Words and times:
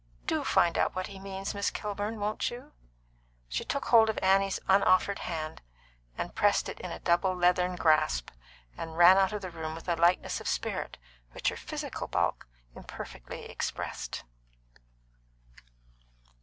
Do 0.25 0.43
find 0.43 0.79
out 0.79 0.95
what 0.95 1.05
he 1.13 1.19
means, 1.19 1.53
Miss 1.53 1.69
Kilburn, 1.69 2.19
won't 2.19 2.49
you?" 2.49 2.71
She 3.47 3.63
took 3.63 3.85
hold 3.85 4.09
of 4.09 4.17
Annie's 4.23 4.59
unoffered 4.67 5.19
hand, 5.19 5.61
and 6.17 6.33
pressed 6.33 6.67
it 6.67 6.79
in 6.79 6.89
a 6.91 6.97
double 6.97 7.35
leathern 7.35 7.75
grasp, 7.75 8.31
and 8.75 8.97
ran 8.97 9.19
out 9.19 9.31
of 9.31 9.43
the 9.43 9.51
room 9.51 9.75
with 9.75 9.87
a 9.87 9.95
lightness 9.95 10.41
of 10.41 10.47
spirit 10.47 10.97
which 11.33 11.49
her 11.49 11.55
physical 11.55 12.07
bulk 12.07 12.47
imperfectly 12.75 13.45
expressed. 13.45 14.23